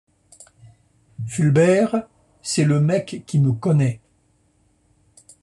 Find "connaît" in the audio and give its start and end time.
3.51-3.99